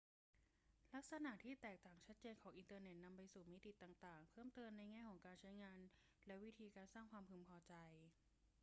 [0.93, 5.79] ลักษณะที่แตกต่างชัดเจนของอินเทอร์เน็ตนำไปสู่มิติต่าง ๆ เพิ่มเติมในแง่ของการใช้งาน
[6.27, 7.73] และวิธีการสร้างความพึงพอใจ